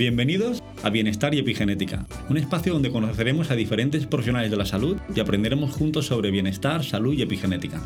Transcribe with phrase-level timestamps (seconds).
[0.00, 4.98] Bienvenidos a Bienestar y Epigenética, un espacio donde conoceremos a diferentes profesionales de la salud
[5.14, 7.76] y aprenderemos juntos sobre bienestar, salud y epigenética.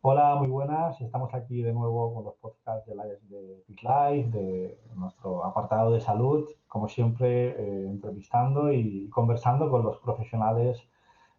[0.00, 1.00] Hola, muy buenas.
[1.00, 2.96] Estamos aquí de nuevo con los podcasts de,
[3.28, 10.82] de de nuestro apartado de salud, como siempre, eh, entrevistando y conversando con los profesionales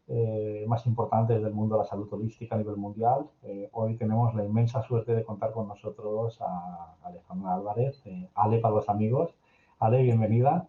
[0.07, 3.25] eh, más importantes del mundo de la salud holística a nivel mundial.
[3.43, 8.03] Eh, hoy tenemos la inmensa suerte de contar con nosotros a Alejandra Álvarez,
[8.35, 9.33] Ale para los amigos.
[9.79, 10.67] Ale, bienvenida.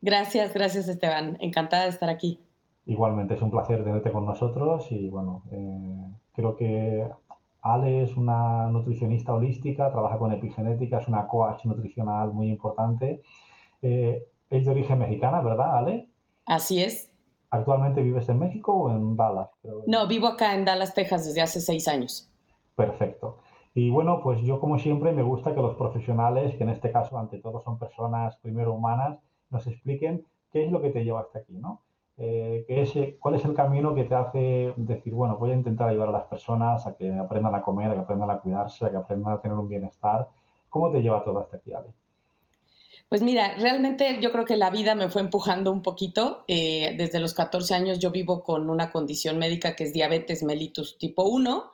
[0.00, 1.36] Gracias, gracias Esteban.
[1.40, 2.40] Encantada de estar aquí.
[2.86, 7.06] Igualmente, es un placer tenerte con nosotros y bueno, eh, creo que
[7.60, 13.22] Ale es una nutricionista holística, trabaja con epigenética, es una coach nutricional muy importante.
[13.82, 16.08] es de origen mexicana, ¿verdad, Ale?
[16.46, 17.13] Así es.
[17.54, 19.48] ¿Actualmente vives en México o en Dallas?
[19.86, 22.28] No, vivo acá en Dallas, Texas desde hace seis años.
[22.74, 23.38] Perfecto.
[23.74, 27.16] Y bueno, pues yo como siempre me gusta que los profesionales, que en este caso
[27.16, 31.38] ante todo son personas primero humanas, nos expliquen qué es lo que te lleva hasta
[31.38, 31.82] aquí, ¿no?
[32.16, 36.08] Eh, es, ¿Cuál es el camino que te hace decir, bueno, voy a intentar ayudar
[36.08, 38.96] a las personas a que aprendan a comer, a que aprendan a cuidarse, a que
[38.96, 40.28] aprendan a tener un bienestar?
[40.68, 41.94] ¿Cómo te lleva todo hasta aquí, Ale?
[43.14, 46.44] Pues mira, realmente yo creo que la vida me fue empujando un poquito.
[46.48, 50.98] Eh, desde los 14 años yo vivo con una condición médica que es diabetes mellitus
[50.98, 51.70] tipo 1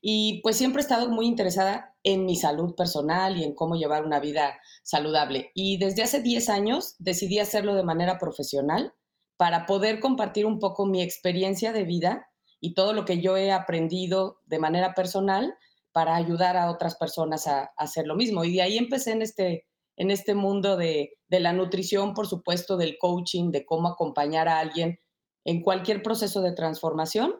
[0.00, 4.04] y pues siempre he estado muy interesada en mi salud personal y en cómo llevar
[4.04, 5.50] una vida saludable.
[5.52, 8.94] Y desde hace 10 años decidí hacerlo de manera profesional
[9.36, 12.28] para poder compartir un poco mi experiencia de vida
[12.60, 15.56] y todo lo que yo he aprendido de manera personal
[15.90, 18.44] para ayudar a otras personas a, a hacer lo mismo.
[18.44, 22.96] Y de ahí empecé en este en este mundo de, la nutrición, por supuesto, del
[22.98, 25.00] coaching, de cómo acompañar a alguien
[25.44, 27.34] en cualquier proceso de transformación.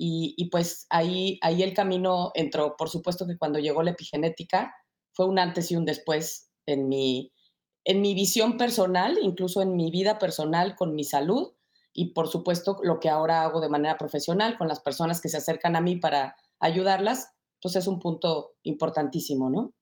[0.00, 2.76] Y, pues ahí, ahí el camino entró.
[2.76, 4.72] Por supuesto que cuando llegó la epigenética
[5.12, 7.32] fue un antes y un después en mi,
[7.84, 11.52] en mi visión personal, incluso en mi vida personal con mi salud
[11.92, 15.38] y por supuesto lo que ahora hago de manera profesional con las personas que se
[15.38, 19.72] acercan a mí para ayudarlas, pues es un punto importantísimo, ¿no?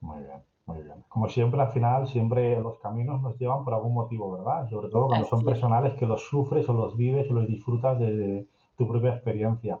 [0.00, 0.47] Muy bien.
[0.68, 1.02] Muy bien.
[1.08, 4.68] Como siempre, al final, siempre los caminos nos llevan por algún motivo, ¿verdad?
[4.68, 8.46] Sobre todo cuando son personales que los sufres o los vives o los disfrutas de,
[8.76, 9.80] tu propia experiencia.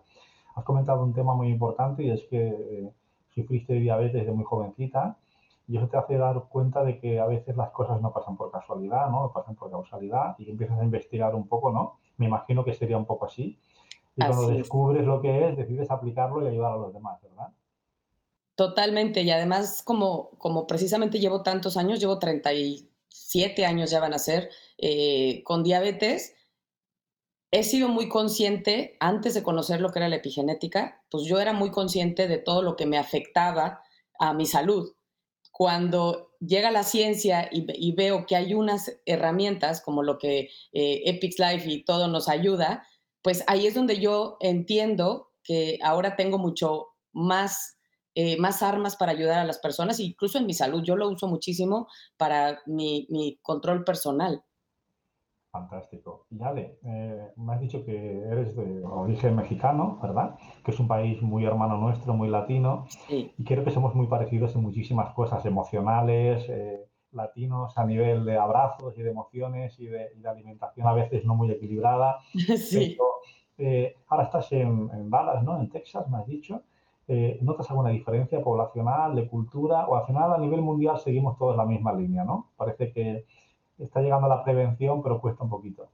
[0.56, 2.90] Has comentado un tema muy importante y es que eh,
[3.34, 5.18] sufriste diabetes de muy jovencita
[5.68, 8.50] y eso te hace dar cuenta de que a veces las cosas no pasan por
[8.50, 9.30] casualidad, ¿no?
[9.32, 11.98] Pasan por causalidad y empiezas a investigar un poco, ¿no?
[12.16, 13.58] Me imagino que sería un poco así.
[14.16, 17.52] Y cuando descubres lo que es, decides aplicarlo y ayudar a los demás, ¿verdad?
[18.58, 24.18] Totalmente, y además como, como precisamente llevo tantos años, llevo 37 años ya van a
[24.18, 26.34] ser eh, con diabetes,
[27.52, 31.52] he sido muy consciente, antes de conocer lo que era la epigenética, pues yo era
[31.52, 33.80] muy consciente de todo lo que me afectaba
[34.18, 34.92] a mi salud.
[35.52, 41.38] Cuando llega la ciencia y, veo que hay unas herramientas como lo que eh, Epics
[41.38, 42.84] Life y todo nos ayuda,
[43.22, 47.77] pues ahí es donde yo entiendo que ahora tengo mucho más
[48.20, 50.82] eh, más armas para ayudar a las personas, incluso en mi salud.
[50.82, 51.86] Yo lo uso muchísimo
[52.16, 54.42] para mi, control personal.
[55.52, 56.26] Fantástico.
[56.28, 60.36] Y Ale, eh, me has dicho que eres de origen mexicano, ¿verdad?
[60.64, 62.88] Que es un país muy hermano nuestro, muy latino.
[63.08, 68.36] Y creo que somos muy parecidos en muchísimas cosas emocionales, eh, latinos a nivel de
[68.36, 72.18] abrazos y de emociones y de, alimentación a veces no muy equilibrada.
[72.56, 72.98] Sí.
[74.08, 75.60] ahora estás en, en Dallas, ¿no?
[75.60, 76.64] En Texas, me has dicho.
[77.10, 79.86] Eh, ¿notas alguna diferencia poblacional, de cultura?
[79.86, 82.50] O al final a nivel mundial seguimos todos la misma línea, ¿no?
[82.56, 83.24] Parece que
[83.78, 85.88] está llegando la prevención, pero cuesta un poquito.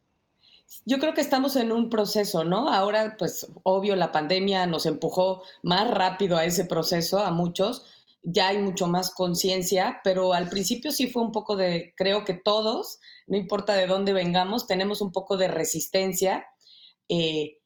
[0.85, 2.69] Yo creo que estamos en un proceso, ¿no?
[2.69, 7.87] Ahora, pues, obvio, la pandemia nos empujó más rápido a ese proceso, a muchos.
[8.23, 12.35] Ya hay mucho más conciencia, pero al principio sí fue un poco de, creo que
[12.35, 16.47] todos, no importa de dónde vengamos, tenemos un poco de resistencia.
[17.09, 17.59] Eh,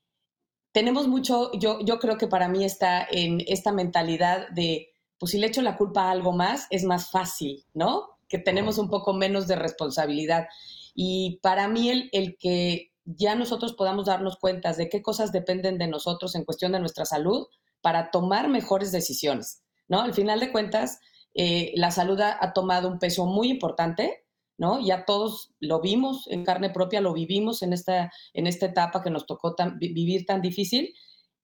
[0.72, 5.38] tenemos mucho, yo, yo creo que para mí está en esta mentalidad de, pues si
[5.38, 8.18] le echo la culpa a algo más, es más fácil, ¿no?
[8.28, 10.46] Que tenemos un poco menos de responsabilidad.
[10.94, 15.78] Y para mí el, el que ya nosotros podamos darnos cuenta de qué cosas dependen
[15.78, 17.46] de nosotros en cuestión de nuestra salud
[17.80, 20.02] para tomar mejores decisiones, ¿no?
[20.02, 21.00] Al final de cuentas,
[21.34, 24.26] eh, la salud ha, tomado un peso muy importante
[24.58, 24.80] ¿no?
[24.80, 29.10] Ya todos lo vimos en carne propia, lo vivimos en esta, en esta etapa que
[29.10, 30.94] nos tocó vivir tan difícil.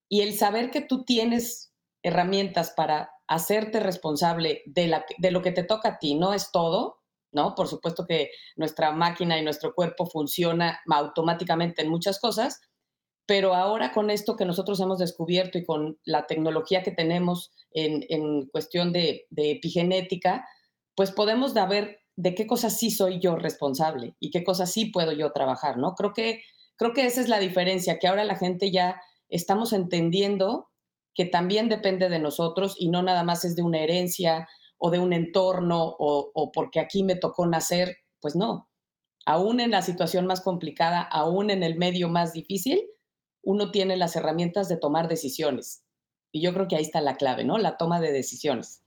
[0.07, 1.73] Y el saber que tú tienes
[2.03, 6.51] herramientas para hacerte responsable de, la, de lo que te toca a ti, no es
[6.51, 6.99] todo,
[7.31, 7.55] ¿no?
[7.55, 12.61] Por supuesto que nuestra máquina y nuestro cuerpo funciona automáticamente en muchas cosas,
[13.25, 18.47] pero ahora con esto que nosotros hemos descubierto y con la tecnología que tenemos en,
[18.47, 20.47] cuestión de, epigenética,
[20.95, 25.11] pues podemos ver de qué cosas sí soy yo responsable y qué cosas sí puedo
[25.11, 25.95] yo trabajar, ¿no?
[25.95, 26.41] Creo que,
[26.77, 30.69] creo que esa es la diferencia, que ahora la gente ya estamos entendiendo
[31.13, 34.47] que también depende de nosotros y no nada más es de una herencia
[34.77, 38.69] o de un entorno o, porque aquí me tocó nacer, pues no.
[39.25, 42.83] Aún en la situación más complicada, aún en el medio más difícil,
[43.41, 45.83] uno tiene las herramientas de tomar decisiones.
[46.31, 47.57] Y yo creo que ahí está la clave, ¿no?
[47.57, 48.83] La toma de decisiones.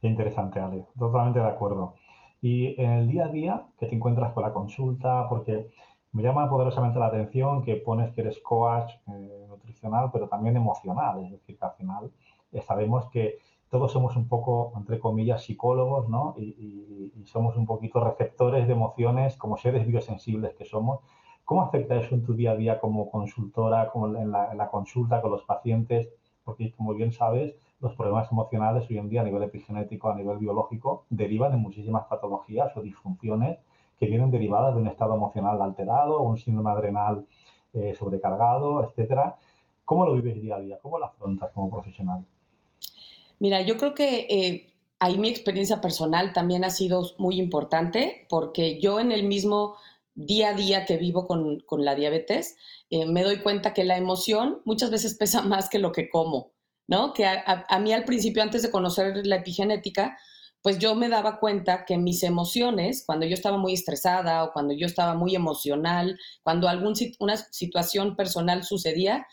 [0.00, 0.86] Qué interesante, Ale.
[0.96, 1.96] Totalmente de acuerdo.
[2.44, 5.70] Y en el día a día que te encuentras con la consulta, porque
[6.12, 11.24] me llama poderosamente la atención que pones que eres coach eh, nutricional, pero también emocional.
[11.24, 12.10] Es decir, que al final
[12.52, 13.38] eh, sabemos que
[13.70, 16.34] todos somos un poco, entre comillas, psicólogos, ¿no?
[16.36, 21.00] Y, somos un poquito receptores de emociones como seres biosensibles que somos.
[21.46, 25.30] ¿Cómo afecta eso en tu día a día como consultora, como en la, consulta con
[25.30, 26.10] los pacientes?
[26.44, 27.54] Porque, como bien sabes,
[27.84, 32.06] los problemas emocionales hoy en día a nivel epigenético, a nivel biológico, derivan de muchísimas
[32.06, 33.58] patologías o disfunciones
[33.98, 37.26] que vienen derivadas de un estado emocional alterado, un síndrome adrenal
[37.74, 39.36] eh, sobrecargado, etcétera.
[39.84, 40.78] ¿Cómo lo vives día a día?
[40.80, 42.24] ¿Cómo lo afrontas como profesional?
[43.38, 48.80] Mira, yo creo que eh, ahí mi experiencia personal también ha sido muy importante porque
[48.80, 49.76] yo en el mismo
[50.14, 52.56] día a día que vivo con, la diabetes,
[52.88, 56.53] eh, me doy cuenta que la emoción muchas veces pesa más que lo que como,
[56.86, 57.12] ¿no?
[57.12, 60.18] Que a, mí al principio, antes de conocer la epigenética,
[60.62, 64.74] pues yo me daba cuenta que mis emociones, cuando yo estaba muy estresada o cuando
[64.74, 69.26] yo estaba muy emocional, cuando alguna situación personal sucedía,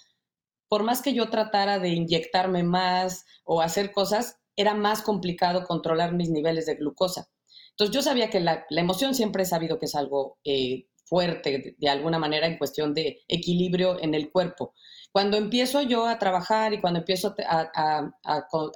[0.68, 6.14] por más que yo tratara de inyectarme más o hacer cosas, era más complicado controlar
[6.14, 7.30] mis niveles de glucosa.
[7.72, 11.90] Entonces yo sabía que la, emoción siempre he sabido que es algo eh, fuerte de,
[11.90, 14.74] alguna manera en cuestión de equilibrio en el cuerpo.
[15.12, 18.12] Cuando empiezo yo a trabajar y cuando empiezo a,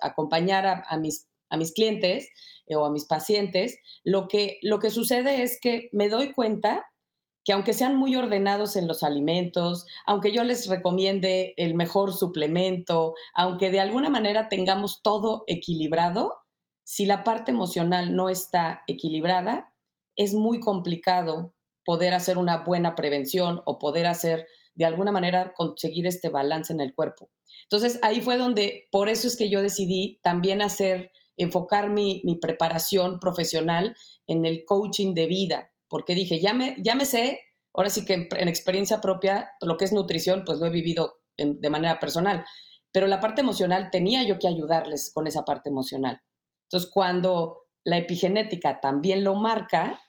[0.02, 1.28] acompañar a, mis,
[1.74, 2.30] clientes
[2.68, 6.86] eh, o a mis pacientes, lo que, lo que sucede es que me doy cuenta
[7.46, 13.14] que aunque sean muy ordenados en los alimentos, aunque yo les recomiende el mejor suplemento,
[13.36, 16.34] aunque de alguna manera tengamos todo equilibrado,
[16.84, 19.72] si la parte emocional no está equilibrada,
[20.16, 21.54] es muy complicado
[21.86, 26.82] poder hacer una buena prevención o poder hacer de alguna manera conseguir este balance en
[26.82, 27.30] el cuerpo.
[27.64, 33.20] Entonces ahí fue donde, por eso es que yo decidí también hacer, enfocar mi, preparación
[33.20, 33.96] profesional
[34.28, 37.40] en el coaching de vida, porque dije, ya me, ya me sé,
[37.74, 41.70] ahora sí que en, experiencia propia, lo que es nutrición, pues lo he vivido de
[41.70, 42.46] manera personal,
[42.92, 46.22] pero la parte emocional tenía yo que ayudarles con esa parte emocional.
[46.64, 50.00] Entonces, cuando la epigenética también lo marca,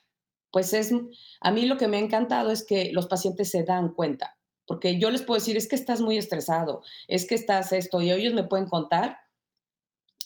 [0.51, 0.93] pues es,
[1.41, 4.36] a mí lo que me ha encantado es que los pacientes se dan cuenta,
[4.67, 8.11] porque yo les puedo decir, es que estás muy estresado, es que estás esto, y
[8.11, 9.17] ellos me pueden contar,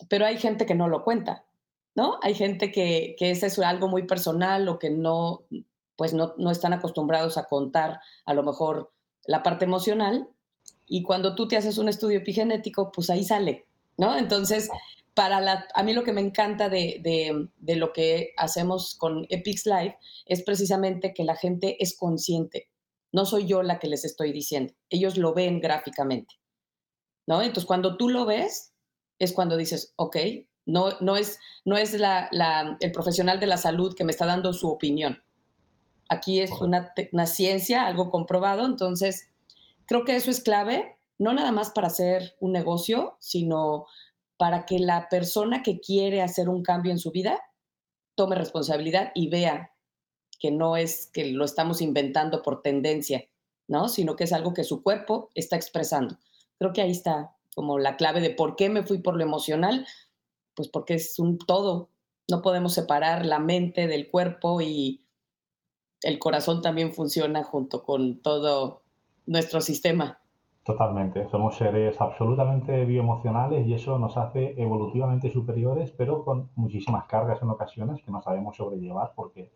[0.10, 1.46] pero hay gente que no lo cuenta,
[1.96, 2.20] ¿no?
[2.24, 5.44] Hay gente que, que es eso, algo muy personal o que no,
[5.96, 8.92] pues no, no están acostumbrados a contar a lo mejor
[9.26, 10.28] la parte emocional,
[10.94, 13.66] y cuando tú te haces un estudio epigenético, pues ahí sale,
[13.96, 14.18] ¿no?
[14.18, 14.70] Entonces,
[15.14, 19.98] para la, a mí lo que me encanta de, lo que hacemos con Epix Live
[20.26, 22.68] es precisamente que la gente es consciente.
[23.12, 24.74] No soy yo la que les estoy diciendo.
[24.90, 26.36] Ellos lo ven gráficamente.
[27.28, 27.42] ¿no?
[27.42, 28.74] Entonces, cuando tú lo ves,
[29.19, 30.18] es cuando dices, ok,
[30.65, 34.70] no, no es, no es el profesional de la salud que me está dando su
[34.70, 35.24] opinión.
[36.10, 38.65] Aquí es una, una ciencia, algo comprobado.
[38.65, 39.30] Entonces,
[39.86, 43.86] creo que eso es clave, no nada más para hacer un negocio, sino
[44.38, 47.39] para que la persona que quiere hacer un cambio en su vida
[48.15, 49.71] tome responsabilidad y vea
[50.41, 53.24] que no es que lo estamos inventando por tendencia,
[53.67, 53.88] ¿no?
[53.88, 56.17] Sino que es algo que su cuerpo está expresando.
[56.57, 59.86] Creo que ahí está como la clave de por qué me fui por lo emocional,
[60.55, 61.89] pues porque es un todo.
[62.27, 65.05] No podemos separar la mente del cuerpo y
[66.01, 68.81] el corazón también funciona junto con todo
[69.27, 70.19] nuestro sistema.
[70.63, 77.41] Totalmente, somos seres absolutamente bioemocionales y eso nos hace evolutivamente superiores, pero con muchísimas cargas
[77.41, 79.51] en ocasiones que no sabemos sobrellevar, porque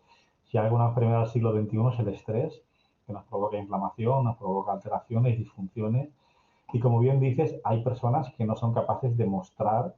[0.46, 2.62] si hay alguna enfermedad del siglo XXI es el estrés,
[3.06, 6.08] que nos provoca inflamación, nos provoca alteraciones, disfunciones,
[6.72, 9.94] y como bien dices, hay personas que no son capaces de mostrar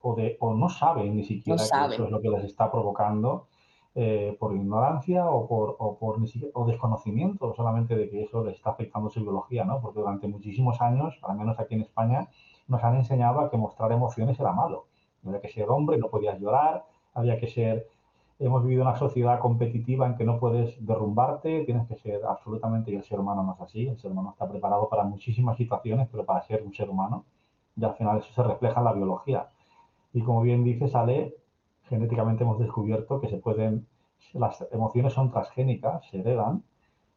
[0.00, 3.46] o, de, o no saben ni siquiera que eso es lo que les está provocando
[3.94, 6.16] eh, por ignorancia o por, o por
[6.54, 9.80] o desconocimiento solamente de que eso le está afectando su biología, ¿no?
[9.80, 12.28] Porque durante muchísimos años, al menos aquí en España,
[12.68, 14.86] nos han enseñado a que mostrar emociones era malo.
[15.26, 17.86] Había que ser hombre, no podías llorar, había que ser
[18.46, 22.96] hemos vivido una sociedad competitiva en que no puedes derrumbarte, tienes que ser absolutamente, y
[22.96, 26.24] el ser humano no es así, el ser humano está preparado para muchísimas situaciones, pero
[26.24, 27.24] para ser un ser humano,
[27.76, 29.48] y al final eso se refleja en la biología.
[30.12, 31.36] Y como bien dice Ale,
[31.84, 33.86] genéticamente hemos descubierto que se pueden,
[34.32, 36.64] las emociones son transgénicas, se heredan,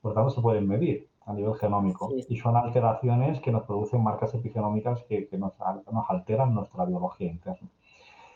[0.01, 2.11] por lo tanto se pueden medir a nivel genómico.
[2.29, 5.53] Y son alteraciones que nos producen marcas epigenómicas que, nos,
[5.91, 7.67] nos alteran nuestra biología interna.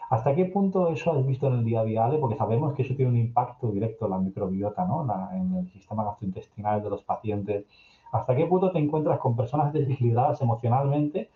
[0.09, 2.95] ¿Hasta qué punto eso has visto en el día a día, Porque sabemos que eso
[2.95, 5.07] tiene un impacto directo en la microbiota, ¿no?
[5.33, 7.65] en el sistema gastrointestinal de los pacientes.
[8.11, 11.29] ¿Hasta qué punto te encuentras con personas desequilibradas emocionalmente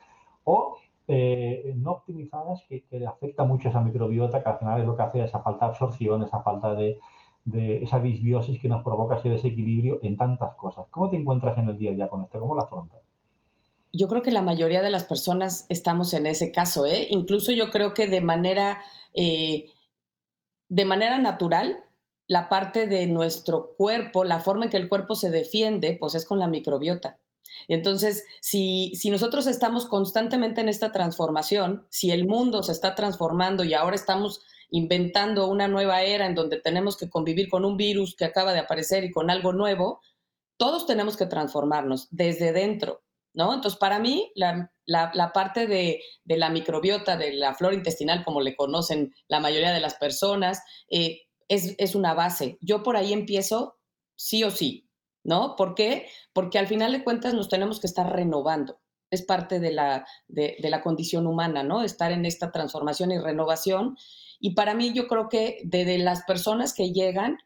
[0.43, 0.77] o
[1.07, 5.03] eh, no optimizadas que, que, afecta mucho esa microbiota, que al final es lo que
[5.03, 6.99] hace esa falta de absorción, esa falta de,
[7.45, 10.87] de esa disbiosis que nos provoca ese desequilibrio en tantas cosas?
[10.89, 12.39] ¿Cómo te encuentras en el día a día con esto?
[12.39, 13.12] ¿Cómo la afrontas?
[13.93, 17.07] Yo creo que la mayoría de las personas estamos en ese caso, ¿eh?
[17.11, 18.81] Incluso yo creo que de manera,
[19.13, 19.71] eh,
[20.67, 21.85] de manera natural,
[22.27, 26.25] la parte de nuestro cuerpo, la forma en que el cuerpo se defiende, pues es
[26.25, 27.19] con la microbiota.
[27.67, 33.63] Entonces, si, si nosotros estamos constantemente en esta transformación, si el mundo se está transformando
[33.63, 38.15] y ahora estamos inventando una nueva era en donde tenemos que convivir con un virus
[38.15, 40.01] que acaba de aparecer y con algo nuevo,
[40.57, 43.03] todos tenemos que transformarnos desde dentro.
[43.33, 43.53] ¿No?
[43.53, 44.71] Entonces, para mí, la,
[45.33, 49.95] parte de, la microbiota, de la flora intestinal, como le conocen la mayoría de las
[49.95, 52.57] personas, eh, es, una base.
[52.61, 53.77] Yo por ahí empiezo
[54.15, 54.89] sí o sí,
[55.23, 55.55] ¿no?
[55.55, 56.07] ¿Por qué?
[56.33, 58.79] Porque al final de cuentas nos tenemos que estar renovando.
[59.09, 61.83] Es parte de la, de, la condición humana, ¿no?
[61.83, 63.97] Estar en esta transformación y renovación.
[64.39, 67.37] Y para mí yo creo que de, las personas que llegan,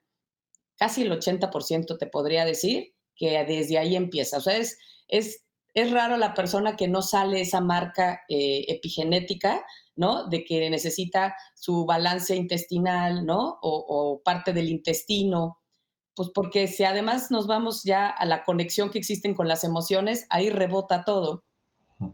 [0.78, 4.38] casi el 80% te podría decir que desde ahí empieza.
[4.38, 4.78] O sea, es,
[5.08, 5.47] es
[5.78, 9.64] es raro la persona que no sale esa marca eh, epigenética,
[9.96, 10.28] ¿no?
[10.28, 13.60] De que necesita su balance intestinal, ¿no?
[13.62, 15.60] O, parte del intestino,
[16.16, 20.26] pues porque si además nos vamos ya a la conexión que existen con las emociones,
[20.32, 21.44] ahí rebota todo.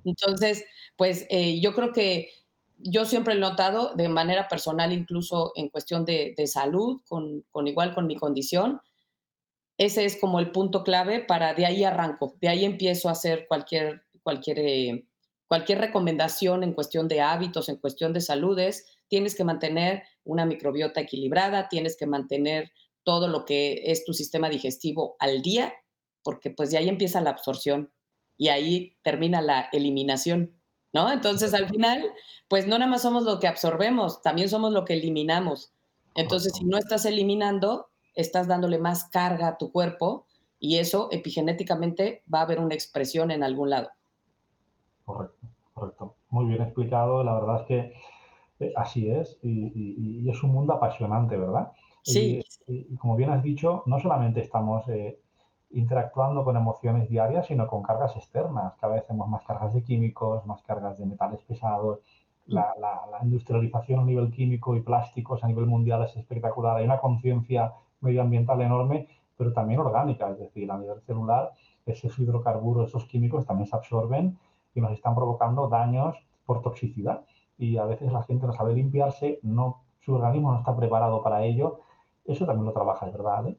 [0.03, 0.65] Entonces,
[0.97, 2.31] pues eh, yo creo que
[2.79, 7.95] yo siempre he notado de manera personal, incluso en cuestión de, salud, con, con, igual
[7.95, 8.81] con mi condición,
[9.77, 13.47] ese es como el punto clave para de ahí arranco, de ahí empiezo a hacer
[13.47, 15.07] cualquier, cualquier, eh,
[15.47, 18.85] cualquier recomendación en cuestión de hábitos, en cuestión de saludes.
[19.07, 22.71] Tienes que mantener una microbiota equilibrada, tienes que mantener
[23.03, 25.73] todo lo que es tu sistema digestivo al día,
[26.23, 27.91] porque pues de ahí empieza la absorción
[28.37, 30.59] y ahí termina la eliminación,
[30.93, 31.11] ¿no?
[31.11, 32.03] Entonces al final,
[32.47, 35.73] pues no nada más somos lo que absorbemos, también somos lo que eliminamos.
[36.15, 40.25] Entonces, si no estás eliminando, estás dándole más carga a tu cuerpo
[40.59, 43.89] y eso epigenéticamente va a haber una expresión en algún lado.
[45.03, 46.15] Correcto, correcto.
[46.29, 47.21] Muy bien explicado.
[47.23, 47.93] La verdad es que
[48.61, 51.73] eh, así es y, es un mundo apasionante, ¿verdad?
[52.03, 52.41] Sí.
[52.67, 55.19] Y, como bien has dicho, no solamente estamos eh,
[55.71, 58.73] interactuando con emociones diarias, sino con cargas externas.
[58.79, 61.99] Cada vez tenemos más cargas de químicos, más cargas de metales pesados.
[62.45, 66.77] La, la industrialización a nivel químico y plásticos a nivel mundial es espectacular.
[66.77, 69.07] Hay una conciencia medioambiental enorme,
[69.37, 71.51] pero también orgánica, es decir, a nivel celular,
[71.85, 74.37] esos hidrocarburos, esos químicos también se absorben
[74.75, 77.25] y nos están provocando daños por toxicidad.
[77.57, 81.43] Y a veces la gente no sabe limpiarse, no, su organismo no está preparado para
[81.43, 81.79] ello.
[82.25, 83.55] Eso también lo trabaja, ¿verdad?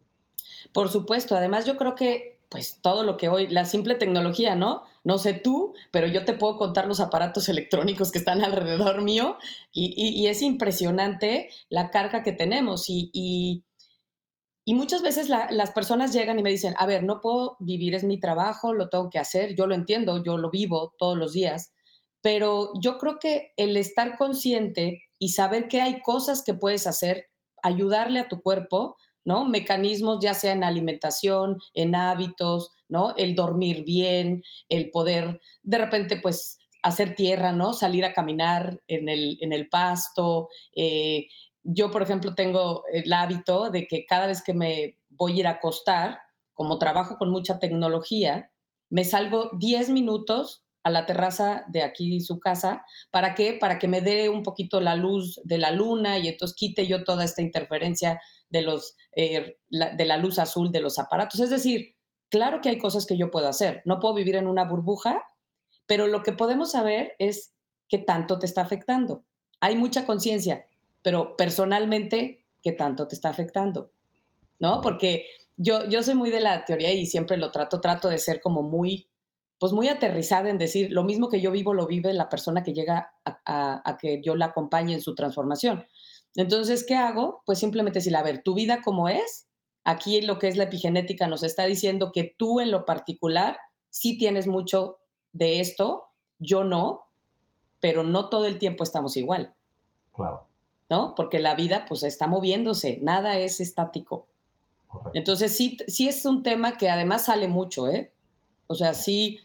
[0.73, 4.83] Por supuesto, además yo creo que pues todo lo que hoy, la simple tecnología, ¿no?
[5.03, 9.39] No sé tú, pero yo te puedo contar los aparatos electrónicos que están alrededor mío
[9.73, 13.65] y, es impresionante la carga que tenemos y y
[14.73, 18.19] muchas veces las personas llegan y me dicen, a ver, no puedo vivir, es mi
[18.19, 21.75] trabajo, lo tengo que hacer, yo lo entiendo, yo lo vivo todos los días,
[22.23, 27.27] pero yo creo que el estar consciente y saber que hay cosas que puedes hacer,
[27.63, 29.45] ayudarle a tu cuerpo, ¿no?
[29.45, 33.15] Mecanismos ya sea en alimentación, en hábitos, ¿no?
[33.17, 37.73] El dormir bien, el poder de repente pues hacer tierra, ¿no?
[37.73, 41.27] Salir a caminar en el, en el pasto, eh,
[41.65, 45.47] yo, por ejemplo, tengo el hábito de que cada vez que me voy a ir
[45.47, 46.21] a acostar,
[46.53, 48.51] como trabajo con mucha tecnología,
[48.91, 52.85] me salgo 10 minutos a la terraza de aquí su casa.
[53.11, 53.55] ¿Para qué?
[53.55, 57.03] Para que me dé un poquito la luz de la luna y entonces quite yo
[57.03, 61.41] toda esta interferencia de, los, eh, de la luz azul de los aparatos.
[61.41, 61.97] Es decir,
[62.29, 63.81] claro que hay cosas que yo puedo hacer.
[63.87, 65.25] No puedo vivir en una burbuja,
[65.87, 67.55] pero lo que podemos saber es
[67.89, 69.25] qué tanto te está afectando.
[69.61, 70.67] Hay mucha conciencia
[71.05, 73.93] pero personalmente, ¿qué tanto te está afectando?
[74.59, 74.81] ¿No?
[74.81, 78.41] Porque yo, yo soy muy de la teoría y siempre lo trato, trato de ser
[78.41, 79.07] como muy,
[79.59, 82.73] pues muy aterrizada en decir, lo mismo que yo vivo, lo vive la persona que
[82.73, 85.85] llega a, que yo la acompañe en su transformación.
[86.37, 87.43] Entonces, ¿qué hago?
[87.45, 89.47] Pues simplemente decir, a ver, tu vida como es,
[89.85, 93.59] aquí lo que es la epigenética nos está diciendo que tú en lo particular
[93.91, 95.01] sí tienes mucho
[95.33, 96.07] de esto,
[96.39, 97.03] yo no,
[97.79, 99.55] pero no todo el tiempo estamos igual.
[100.15, 100.49] Claro.
[100.91, 101.15] ¿No?
[101.15, 104.29] Porque la vida pues está moviéndose, nada es estático.
[105.15, 108.13] Entonces sí, sí es un tema que además sale mucho, ¿eh?
[108.67, 109.41] O sea, sí,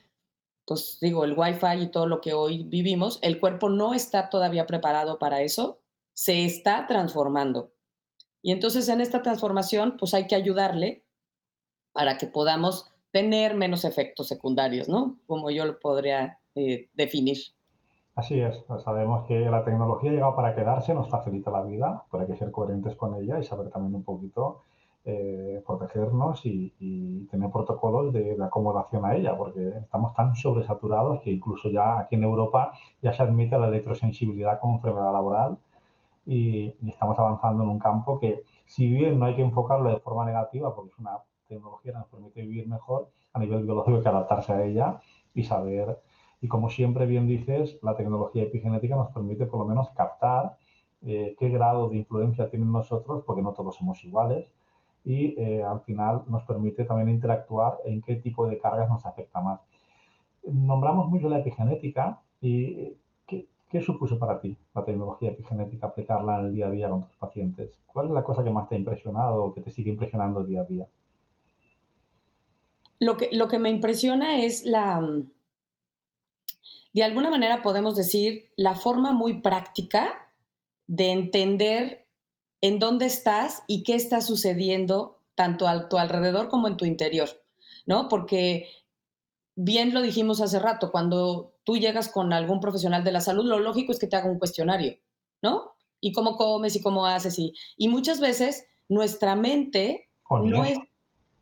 [0.65, 4.67] pues digo, el Wi-Fi y todo lo que hoy vivimos, el cuerpo no está todavía
[4.67, 5.79] preparado para eso,
[6.13, 7.71] se está transformando.
[8.41, 11.03] Y entonces en esta transformación, pues hay que ayudarle
[11.91, 15.19] para que podamos tener menos efectos secundarios, ¿no?
[15.25, 17.37] Como yo lo podría eh, definir.
[18.19, 22.23] Así es, sabemos que la tecnología ha llegado para quedarse, nos facilita la vida, pero
[22.23, 24.63] hay que ser coherentes con ella y saber también un poquito
[25.05, 31.69] eh, protegernos y, tener protocolos de, acomodación a ella, porque estamos tan sobresaturados que incluso
[31.69, 35.57] ya aquí en Europa ya se admite la electrosensibilidad como enfermedad laboral
[36.25, 40.25] y, estamos avanzando en un campo que, si bien no hay que enfocarlo de forma
[40.25, 44.09] negativa, porque es una tecnología que nos permite vivir mejor, a nivel biológico hay que
[44.09, 44.99] adaptarse a ella
[45.33, 45.99] y saber,
[46.41, 50.57] y como siempre bien dices, la tecnología epigenética nos permite por lo menos captar
[51.01, 54.47] eh, qué grado de influencia tienen nosotros, porque no todos somos iguales,
[55.03, 59.41] y eh, al final nos permite también interactuar en qué tipo de cargas nos afecta
[59.41, 59.61] más.
[60.43, 62.93] Nombramos mucho la epigenética y
[63.27, 67.03] ¿qué, ¿qué, supuso para ti la tecnología epigenética aplicarla en el día a día con
[67.03, 67.71] tus pacientes?
[67.87, 70.61] ¿Cuál es la cosa que más te ha impresionado o que te sigue impresionando día
[70.61, 70.87] a día?
[72.99, 75.01] Lo que, lo que me impresiona es la,
[76.93, 80.31] de alguna manera podemos decir, la forma muy práctica
[80.87, 82.07] de entender
[82.61, 87.29] en dónde estás y qué está sucediendo tanto a tu alrededor como en tu interior,
[87.85, 88.09] ¿no?
[88.09, 88.67] Porque
[89.55, 93.59] bien lo dijimos hace rato, cuando tú llegas con algún profesional de la salud, lo
[93.59, 94.97] lógico es que te haga un cuestionario,
[95.41, 95.75] ¿no?
[96.01, 100.79] Y cómo comes y cómo haces y, y muchas veces nuestra mente no es...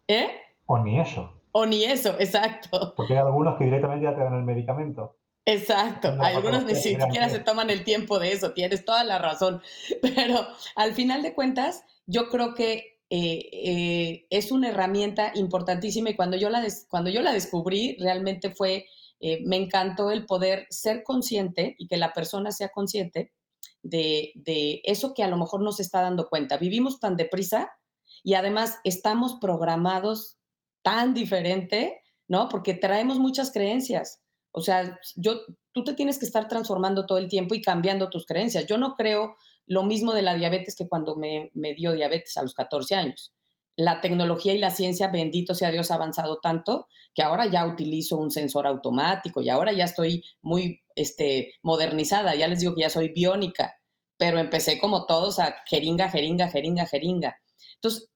[0.07, 0.29] ¿Eh?
[0.65, 1.31] O ni eso.
[1.51, 2.93] O ni eso, exacto.
[2.95, 5.15] Porque hay algunos que directamente ya te dan el medicamento.
[5.49, 9.61] Exacto, algunos ni siquiera se toman el tiempo de eso, tienes toda la razón,
[10.01, 16.17] pero al final de cuentas yo creo que eh, eh, es una herramienta importantísima y
[16.17, 18.87] cuando yo la, cuando yo la descubrí realmente fue,
[19.21, 23.31] eh, me encantó el poder ser consciente y que la persona sea consciente
[23.81, 26.57] de, de eso que a lo mejor no se está dando cuenta.
[26.57, 27.71] Vivimos tan deprisa
[28.21, 30.35] y además estamos programados
[30.81, 32.49] tan diferente, ¿no?
[32.49, 34.19] Porque traemos muchas creencias.
[34.51, 38.25] O sea, yo, tú te tienes que estar transformando todo el tiempo y cambiando tus
[38.25, 38.65] creencias.
[38.65, 39.35] Yo no creo
[39.67, 43.33] lo mismo de la diabetes que cuando me, dio diabetes a los 14 años.
[43.75, 48.17] La tecnología y la ciencia, bendito sea Dios, ha avanzado tanto que ahora ya utilizo
[48.17, 52.33] un sensor automático y ahora ya estoy muy este, modernizada.
[52.35, 53.75] Ya les digo que ya soy biónica,
[54.17, 57.37] pero empecé como todos a jeringa, jeringa, jeringa, jeringa.
[57.75, 58.09] Entonces,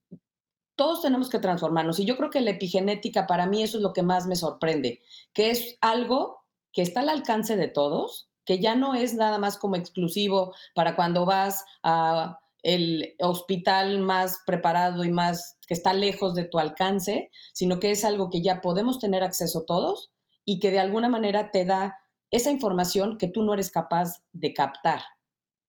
[0.82, 2.00] todos tenemos que transformarnos.
[2.00, 5.00] Y yo creo que la epigenética, para mí, eso es lo que más me sorprende,
[5.32, 9.60] que es algo que está al alcance de todos, que ya no es nada más
[9.60, 16.34] como exclusivo para cuando vas a el hospital más preparado y más que está lejos
[16.34, 20.12] de tu alcance, sino que es algo que ya podemos tener acceso todos
[20.46, 21.96] y que de alguna manera te da
[22.32, 25.04] esa información que tú no eres capaz de captar.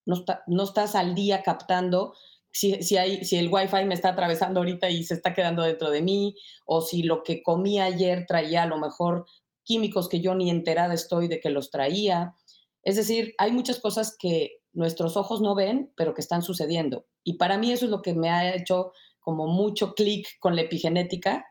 [0.07, 2.15] No, no estás al día captando
[2.53, 6.03] si, hay, si el wifi me está atravesando ahorita y se está quedando dentro de
[6.03, 6.37] mí,
[6.67, 9.27] o si lo que comí ayer traía a lo mejor
[9.65, 12.35] químicos que yo ni enterada estoy de que los traía.
[12.83, 17.07] Es decir, hay muchas cosas que nuestros ojos no ven, pero que están sucediendo.
[17.25, 20.63] Y para mí eso es lo que me ha hecho como mucho clic con la
[20.63, 21.47] epigenética.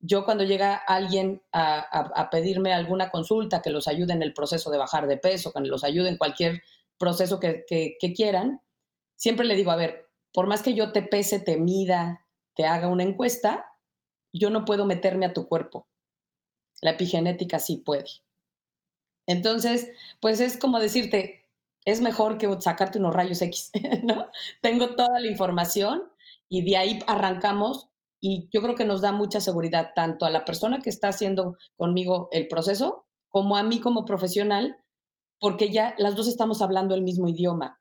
[0.00, 4.78] Yo cuando llega alguien a, pedirme alguna consulta que los ayude en el proceso de
[4.78, 6.62] bajar de peso, que los ayude en cualquier
[6.96, 8.62] proceso que, que quieran,
[9.16, 12.88] siempre le digo, a ver, por más que yo te pese, te mida, te haga
[12.88, 13.66] una encuesta,
[14.32, 15.88] yo no puedo meterme a tu cuerpo.
[16.80, 18.06] La epigenética sí puede.
[19.26, 19.90] Entonces,
[20.20, 21.46] pues es como decirte,
[21.84, 23.70] es mejor que sacarte unos rayos X,
[24.02, 24.26] ¿no?
[24.60, 26.10] Tengo toda la información
[26.48, 27.88] y de ahí arrancamos
[28.20, 31.56] y yo creo que nos da mucha seguridad tanto a la persona que está haciendo
[31.76, 34.76] conmigo el proceso como a mí como profesional,
[35.38, 37.79] porque ya las dos estamos hablando el mismo idioma.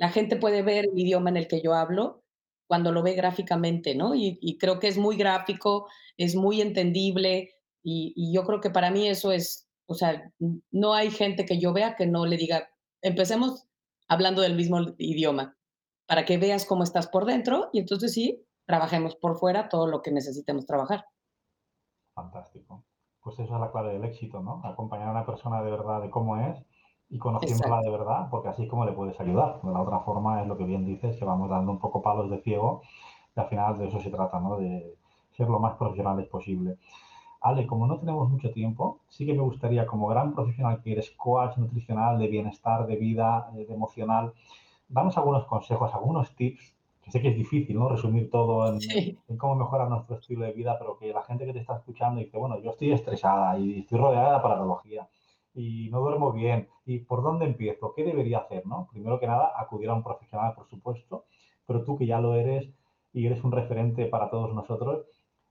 [0.00, 2.24] La gente puede ver el idioma en el que yo hablo
[2.66, 4.14] cuando lo ve gráficamente, ¿no?
[4.14, 7.50] Y, creo que es muy gráfico, es muy entendible
[7.82, 10.32] y, yo creo que para mí eso es, o sea,
[10.70, 12.70] no hay gente que yo vea que no le diga,
[13.02, 13.66] empecemos
[14.08, 15.58] hablando del mismo idioma,
[16.06, 20.00] para que veas cómo estás por dentro y entonces sí, trabajemos por fuera todo lo
[20.00, 21.04] que necesitemos trabajar.
[22.14, 22.86] Fantástico.
[23.20, 24.62] Pues esa es la clave del éxito, ¿no?
[24.64, 26.56] Acompañar a una persona de verdad de cómo es
[27.10, 29.60] y conociéndola de verdad, porque así es como le puedes ayudar.
[29.62, 32.30] De la otra forma es lo que bien dices, que vamos dando un poco palos
[32.30, 32.82] de ciego
[33.36, 34.56] y al final de eso se trata, ¿no?
[34.56, 34.94] De
[35.36, 36.76] ser lo más profesionales posible.
[37.40, 41.10] Ale, como no tenemos mucho tiempo, sí que me gustaría, como gran profesional que eres
[41.12, 44.32] coach nutricional, de bienestar, de vida, eh, de emocional,
[44.88, 47.88] damos algunos consejos, algunos tips, que sé que es difícil, ¿no?
[47.88, 48.78] Resumir todo en,
[49.26, 52.20] en, cómo mejorar nuestro estilo de vida, pero que la gente que te está escuchando
[52.20, 55.08] dice, bueno, yo estoy estresada y estoy rodeada de paralogía
[55.60, 57.92] y no duermo bien, ¿y por dónde empiezo?
[57.94, 58.88] ¿Qué debería hacer, no?
[58.90, 61.24] Primero que nada, acudir a un profesional, por supuesto,
[61.66, 62.70] pero tú que ya lo eres
[63.12, 65.04] y eres un referente para todos nosotros,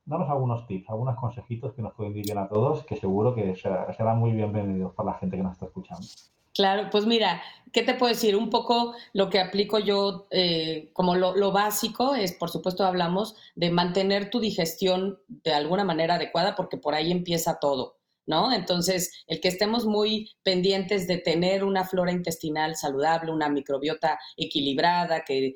[0.05, 3.55] danos algunos tips, algunos consejitos que nos pueden ir bien a todos, que seguro que
[3.55, 6.07] serán muy bienvenidos para la gente que nos está escuchando.
[6.55, 7.41] Claro, pues mira,
[7.71, 8.35] ¿qué te puedo decir?
[8.35, 13.35] Un poco lo que aplico yo eh, como lo, lo, básico es, por supuesto, hablamos
[13.55, 17.98] de mantener tu digestión de alguna manera adecuada, porque por ahí empieza todo.
[18.29, 18.53] ¿No?
[18.53, 25.25] Entonces, el que estemos muy pendientes de tener una flora intestinal saludable, una microbiota equilibrada,
[25.25, 25.55] que,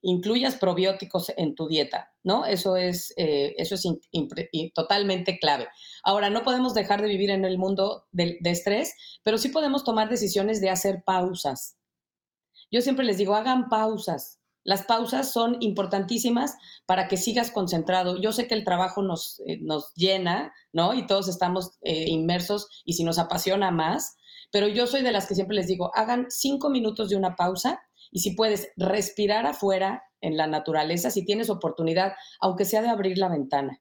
[0.00, 2.46] incluyas probióticos en tu dieta, ¿no?
[2.46, 3.86] Eso es, eh, eso es
[4.74, 5.68] totalmente clave.
[6.02, 10.08] Ahora, no podemos dejar de vivir en el mundo de estrés, pero sí podemos tomar
[10.08, 11.76] decisiones de hacer pausas.
[12.72, 14.41] Yo siempre les digo, hagan pausas.
[14.64, 18.20] Las pausas son importantísimas para que sigas concentrado.
[18.20, 20.94] Yo sé que el trabajo nos, eh, nos llena, ¿no?
[20.94, 24.16] Y todos estamos eh, inmersos y si nos apasiona más,
[24.52, 27.82] pero yo soy de las que siempre les digo, hagan cinco minutos de una pausa
[28.10, 33.18] y si puedes respirar afuera en la naturaleza, si tienes oportunidad, aunque sea de abrir
[33.18, 33.80] la ventana.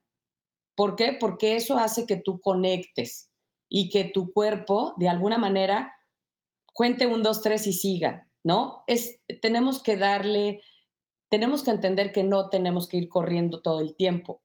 [0.76, 1.16] ¿Por qué?
[1.20, 3.30] Porque eso hace que tú conectes
[3.70, 5.94] y que tu cuerpo, de alguna manera,
[6.74, 8.84] cuente un, dos, tres y siga, ¿no?
[8.88, 10.62] Es, tenemos que darle
[11.32, 14.42] tenemos que entender que no tenemos que ir corriendo todo el tiempo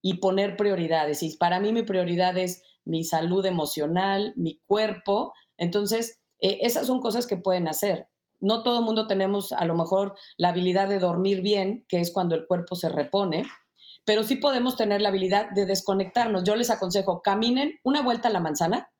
[0.00, 1.22] y poner prioridades.
[1.22, 5.34] Y para mí mi prioridad es mi salud emocional, mi cuerpo.
[5.58, 8.08] Entonces, eh, esas son cosas que pueden hacer.
[8.40, 12.10] No todo el mundo tenemos a lo mejor la habilidad de dormir bien, que es
[12.10, 13.44] cuando el cuerpo se repone,
[14.06, 16.44] pero sí podemos tener la habilidad de desconectarnos.
[16.44, 18.90] Yo les aconsejo, caminen una vuelta a la manzana.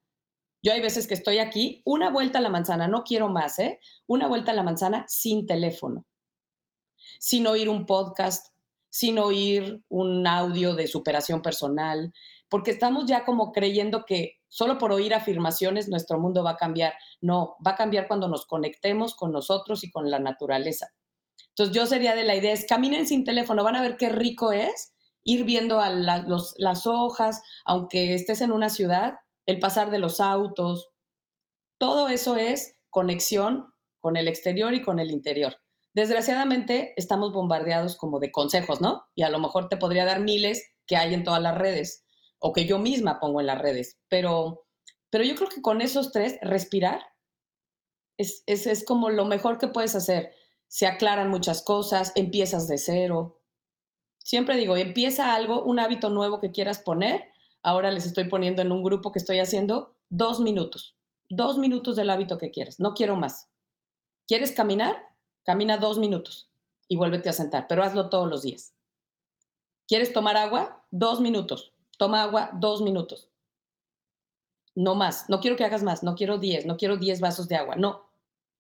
[0.63, 3.81] Yo hay veces que estoy aquí, una vuelta a la manzana, no quiero más, ¿eh?
[4.07, 6.05] Una vuelta a la manzana sin teléfono
[7.23, 8.49] sin oír un podcast,
[8.91, 12.13] sin oír un audio de superación personal,
[12.49, 16.95] porque estamos ya como creyendo que solo por oír afirmaciones nuestro mundo va a cambiar.
[17.21, 20.89] No, va a cambiar cuando nos conectemos con nosotros y con la naturaleza.
[21.51, 24.51] Entonces yo sería de la idea es caminen sin teléfono, van a ver qué rico
[24.51, 29.15] es ir viendo a las hojas, aunque estés en una ciudad,
[29.47, 30.91] el pasar de los autos,
[31.79, 35.62] todo eso es conexión con el exterior y con el interior.
[35.95, 39.05] Desgraciadamente estamos bombardeados como de consejos, ¿no?
[39.15, 42.07] Y a lo mejor te podría dar miles que hay en todas las redes
[42.39, 44.67] o que yo misma pongo en las redes, pero,
[45.11, 47.01] pero yo creo que con esos tres, respirar
[48.17, 50.33] es, es, es como lo mejor que puedes hacer.
[50.67, 53.41] Se aclaran muchas cosas, empiezas de cero.
[54.19, 57.25] Siempre digo, empieza algo, un hábito nuevo que quieras poner.
[57.63, 60.97] Ahora les estoy poniendo en un grupo que estoy haciendo dos minutos.
[61.29, 62.81] Dos minutos del hábito que quieres.
[62.81, 63.51] No quiero más.
[64.27, 65.12] ¿Quieres caminar?
[65.45, 66.51] Camina dos minutos
[66.89, 68.75] y vuélvete a sentar, pero hazlo todos los días.
[69.89, 70.87] ¿Quieres tomar agua?
[70.91, 71.73] Dos minutos.
[71.99, 73.29] Toma agua dos minutos.
[74.75, 75.29] No más.
[75.29, 76.03] No quiero que hagas más.
[76.03, 76.65] No quiero diez.
[76.65, 77.77] No quiero diez vasos de agua.
[77.77, 78.09] No.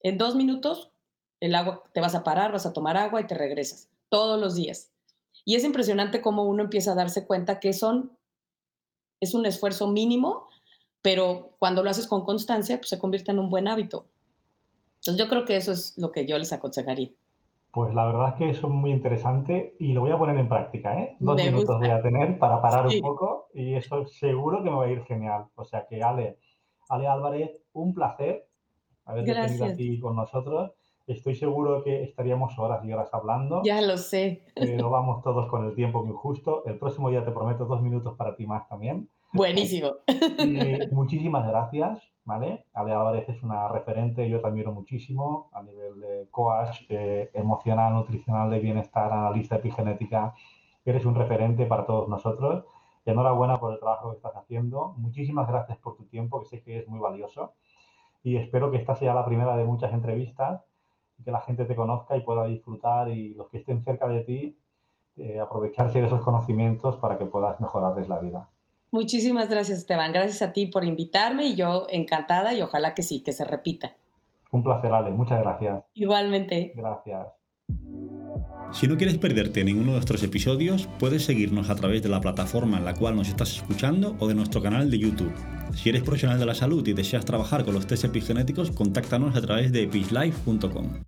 [0.01, 0.92] En dos minutos
[1.42, 3.90] el agua te vas a parar, vas a tomar agua y te regresas.
[4.09, 4.92] Todos los días.
[5.45, 8.16] Y es impresionante cómo uno empieza a darse cuenta que son,
[9.21, 10.49] es un esfuerzo mínimo,
[11.03, 14.07] pero cuando lo haces con constancia, pues se convierte en un buen hábito.
[15.03, 17.11] Entonces yo creo que eso es lo que yo les aconsejaría.
[17.73, 20.49] Pues la verdad es que eso es muy interesante y lo voy a poner en
[20.49, 21.17] práctica, ¿eh?
[21.19, 24.85] Dos minutos voy a tener para parar un poco y eso seguro que me va
[24.85, 25.47] a ir genial.
[25.57, 26.38] O sea que Ale,
[26.88, 28.47] Ale Álvarez, un placer
[29.05, 30.71] haberte tenido aquí con nosotros.
[31.09, 33.62] Estoy seguro que estaríamos horas y horas hablando.
[33.65, 34.45] Ya lo sé.
[34.55, 36.62] Pero vamos todos con el tiempo muy justo.
[36.65, 39.09] El próximo día te prometo dos minutos para ti más también.
[39.33, 39.95] Buenísimo.
[40.93, 42.67] muchísimas gracias ¿vale?
[42.75, 46.85] Ale Álvarez es una referente, yo te admiro muchísimo a nivel de coach
[47.35, 50.35] emocional, nutricional, de bienestar, analista epigenética.
[50.85, 52.65] Eres un referente para todos nosotros.
[53.05, 54.95] Y enhorabuena por el trabajo que estás haciendo.
[54.97, 57.55] Muchísimas gracias por tu tiempo, que sé que es muy valioso.
[58.23, 60.65] Y espero que esta sea la primera de muchas entrevistas
[61.19, 64.21] y que la gente te conozca y pueda disfrutar y los que estén cerca de
[64.23, 64.59] ti,
[65.17, 68.49] eh, aprovecharse de esos conocimientos para que puedas mejorarles la vida.
[68.92, 70.12] Muchísimas gracias, Esteban.
[70.12, 73.96] Gracias a ti por invitarme y yo encantada y ojalá que sí, que se repita.
[74.50, 75.11] Un placer, Ale.
[75.11, 75.83] Muchas gracias.
[75.94, 76.74] Igualmente.
[76.76, 77.26] Gracias.
[78.72, 82.78] Si no quieres perderte ninguno de nuestros episodios, puedes seguirnos a través de la plataforma
[82.78, 85.33] en la cual nos estás escuchando o de nuestro canal de YouTube.
[85.74, 89.40] Si eres profesional de la salud y deseas trabajar con los test epigenéticos, contáctanos a
[89.40, 91.02] través de epislife.com.